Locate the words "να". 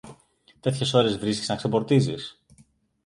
1.49-1.55